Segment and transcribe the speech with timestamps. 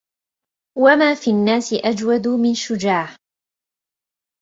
[0.77, 3.17] وما في الناس أجود من شجاع